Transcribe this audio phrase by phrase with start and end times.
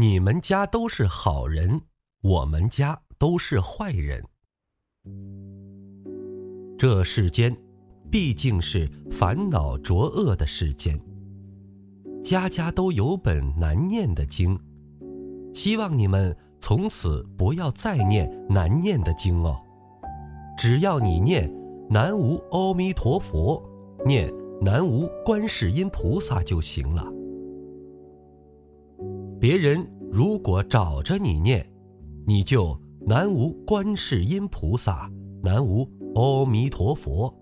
[0.00, 1.78] 你们家都是好人，
[2.22, 4.24] 我们家都是坏人。
[6.78, 7.54] 这世间
[8.10, 10.98] 毕竟是烦恼浊恶的世间，
[12.24, 14.58] 家家都有本难念的经，
[15.52, 19.60] 希望你们从此不要再念难念的经哦。
[20.56, 21.52] 只要你念
[21.90, 23.62] 南无阿弥陀佛，
[24.06, 24.32] 念
[24.62, 27.19] 南无观世音菩萨就行了。
[29.40, 31.66] 别人如果找着你念，
[32.26, 35.10] 你就南无观世音菩萨，
[35.42, 37.34] 南无阿弥陀佛，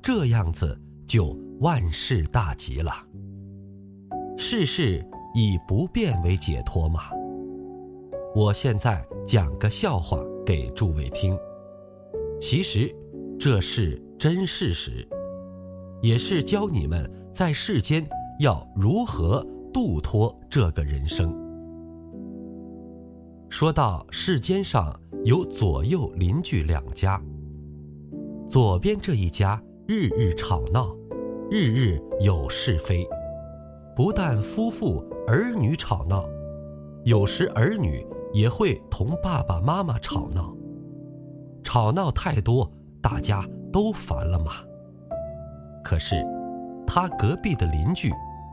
[0.00, 2.90] 这样子就万事大吉了。
[4.38, 7.02] 世事以不变为解脱嘛。
[8.34, 11.36] 我现在讲个笑话给诸位听，
[12.40, 12.90] 其实
[13.38, 15.06] 这是真事实，
[16.00, 18.08] 也是教你们在世间
[18.40, 21.34] 要如何度脱这个人生。
[23.48, 27.20] 说到世间上有左右邻居两家，
[28.48, 30.94] 左边这一家日日吵闹，
[31.50, 33.06] 日日有是非，
[33.94, 36.24] 不但夫妇儿女吵闹，
[37.04, 40.54] 有时儿女也会同爸爸妈妈吵闹，
[41.62, 44.52] 吵闹太多，大家都烦了嘛。
[45.84, 46.16] 可是，
[46.86, 48.10] 他隔壁的邻居，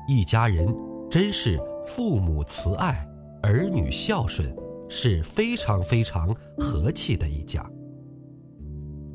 [0.08, 0.68] 一家人
[1.10, 3.08] 真是父母慈爱，
[3.42, 4.54] 儿女孝顺。
[4.92, 7.64] 是非常非常和气的一家。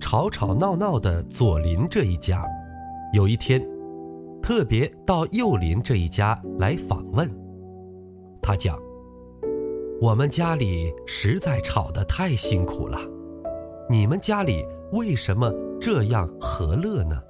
[0.01, 2.47] 吵吵闹闹的左邻这一家，
[3.13, 3.61] 有一天，
[4.41, 7.29] 特别到右邻这一家来访问。
[8.41, 8.79] 他讲
[10.01, 12.97] ：“我们家里实在吵得太辛苦了，
[13.91, 17.21] 你们家里为什么这样和乐呢？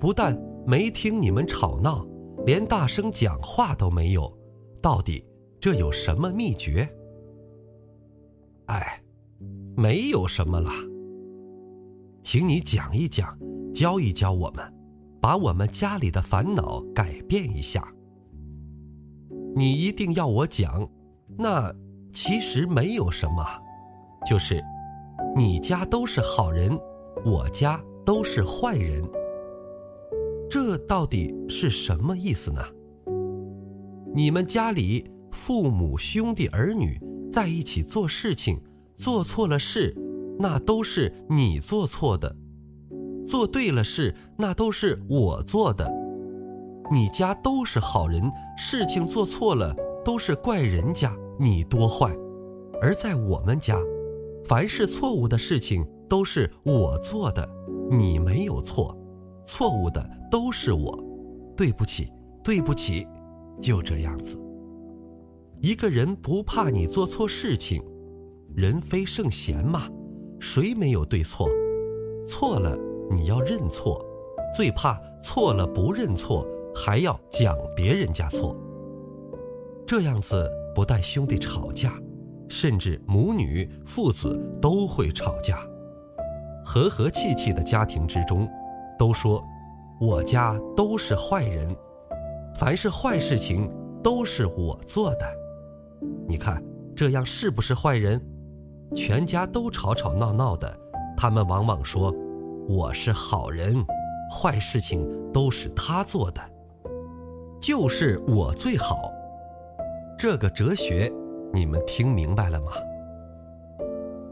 [0.00, 0.36] 不但
[0.66, 2.04] 没听你们吵闹，
[2.46, 4.32] 连大声讲话都没有，
[4.82, 5.24] 到底
[5.60, 6.88] 这有什么秘诀？”
[8.66, 9.02] 哎，
[9.76, 10.70] 没有什么了，
[12.22, 13.38] 请你讲一讲，
[13.74, 14.74] 教一教我们，
[15.20, 17.86] 把我们家里的烦恼改变一下。
[19.56, 20.88] 你一定要我讲，
[21.38, 21.72] 那
[22.12, 23.44] 其实没有什么，
[24.26, 24.62] 就是
[25.36, 26.78] 你家都是好人，
[27.24, 29.02] 我家都是坏人。
[30.54, 32.60] 这到底是什么意思呢？
[34.14, 36.96] 你们家里父母兄弟儿女。
[37.32, 38.62] 在一起做事情，
[38.96, 39.92] 做错了事，
[40.38, 42.32] 那都是你做错的；
[43.28, 45.92] 做对了事，那都是我做的。
[46.92, 52.16] 你家都是好人，事情做错了都是怪人家你多坏；
[52.80, 53.76] 而在我们家，
[54.44, 57.44] 凡是错误的事情都是我做的，
[57.90, 58.96] 你没有错，
[59.46, 61.02] 错误的都是我。
[61.56, 62.12] 对不起，
[62.42, 63.06] 对不起，
[63.60, 64.36] 就这样子。
[65.60, 67.82] 一个人不怕你做错事情，
[68.54, 69.88] 人非圣贤嘛，
[70.40, 71.48] 谁没有对错？
[72.26, 72.76] 错了
[73.10, 74.04] 你要认错，
[74.56, 78.56] 最怕错了不认错，还要讲别人家错。
[79.86, 81.94] 这样子不但兄弟吵架，
[82.48, 85.64] 甚至母女父子都会吵架。
[86.64, 88.48] 和和气气的家庭之中，
[88.98, 89.42] 都说
[90.00, 91.74] 我家都是坏人，
[92.56, 93.70] 凡是坏事情
[94.02, 95.26] 都是我做的。
[96.28, 96.62] 你看，
[96.94, 98.20] 这样是不是坏人？
[98.94, 100.72] 全家都吵吵闹闹的，
[101.16, 102.14] 他们往往说
[102.68, 103.84] ：“我是好人，
[104.30, 106.40] 坏事情都是他做的，
[107.60, 109.10] 就是我最好。”
[110.16, 111.12] 这个哲学，
[111.52, 112.72] 你们听明白了吗？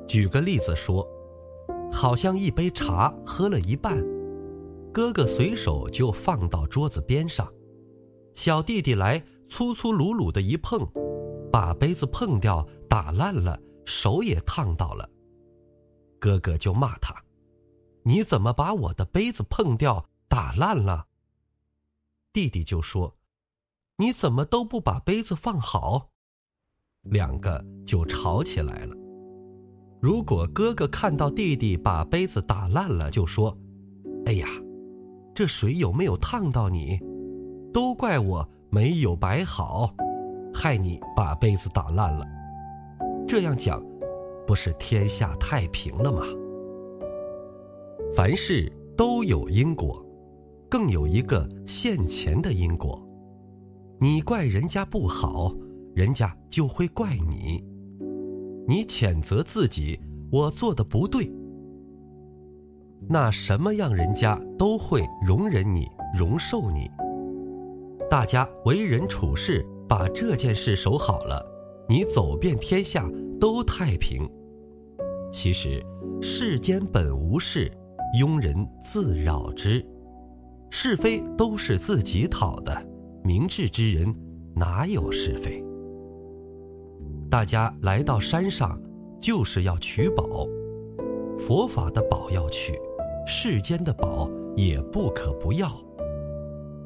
[0.06, 1.06] 举个例子说，
[1.90, 3.96] 好像一杯茶喝了一半，
[4.92, 7.50] 哥哥随手就放到桌子边上，
[8.34, 10.86] 小弟弟来粗粗鲁鲁的一碰。
[11.50, 15.06] 把杯子碰掉，打烂了，手也烫到了。
[16.18, 17.14] 哥哥就骂他
[18.04, 21.08] ：“你怎么把我的杯子碰掉，打烂了？”
[22.32, 23.16] 弟弟就说
[23.98, 26.08] ：“你怎么都不把杯子放好？”
[27.04, 28.96] 两个就吵起来了。
[30.00, 33.54] 如果哥哥看到弟弟把杯子打烂了，就说
[34.24, 34.48] ：“哎呀，
[35.42, 37.00] 这水有没有烫到你？
[37.72, 39.92] 都怪我没有摆好。”
[40.54, 42.24] 害你把杯子打烂了，
[43.26, 43.82] 这样讲，
[44.46, 46.22] 不是天下太平了吗？
[48.14, 50.06] 凡事都有因果，
[50.70, 53.04] 更有一个现前的因果。
[53.98, 55.52] 你怪人家不好，
[55.92, 57.60] 人家就会怪你；
[58.68, 59.98] 你谴责自己，
[60.30, 61.28] 我做的不对，
[63.08, 66.90] 那什么样人家都会容忍你、容受你。
[68.10, 69.66] 大家为人处事。
[69.88, 71.44] 把这件事守好了，
[71.86, 73.06] 你走遍天下
[73.38, 74.26] 都太平。
[75.30, 75.84] 其实
[76.22, 77.70] 世间本无事，
[78.18, 79.84] 庸人自扰之。
[80.70, 82.74] 是非都是自己讨的，
[83.22, 84.14] 明智之人
[84.56, 85.62] 哪有是非？
[87.28, 88.80] 大家来到山上，
[89.20, 90.48] 就是要取宝。
[91.36, 92.80] 佛法的宝要取，
[93.26, 95.70] 世间的宝也不可不要。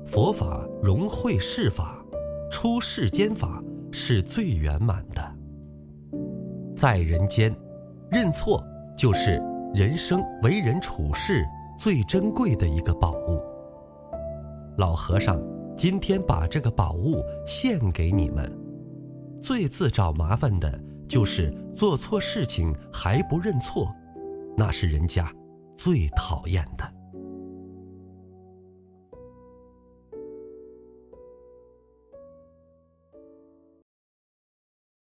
[0.04, 2.04] 佛法融会世法，
[2.50, 5.22] 出世间法是最圆满的。
[6.76, 7.54] 在人间，
[8.10, 8.62] 认错
[8.96, 9.42] 就是
[9.74, 11.44] 人生为人处事
[11.78, 13.42] 最珍贵的一个宝物。
[14.76, 15.42] 老和尚
[15.76, 18.50] 今天把这个宝物献给你们。
[19.42, 20.78] 最自找麻烦的
[21.08, 23.92] 就是做错事情还不认错，
[24.56, 25.30] 那是人家
[25.76, 26.95] 最讨厌的。